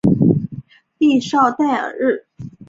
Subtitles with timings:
[0.97, 2.25] 蒂绍代尔日。